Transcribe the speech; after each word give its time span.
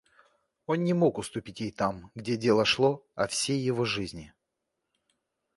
Он 0.65 0.83
не 0.83 0.93
мог 0.95 1.19
уступить 1.19 1.59
ей 1.59 1.69
там, 1.71 2.09
где 2.15 2.35
дело 2.35 2.65
шло 2.65 3.05
о 3.13 3.27
всей 3.27 3.59
его 3.59 3.85
жизни. 3.85 4.33